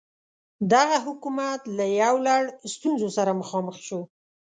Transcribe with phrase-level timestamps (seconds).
[0.73, 2.41] دغه حکومت له یو لړ
[2.73, 4.01] ستونزو سره مخامخ شو.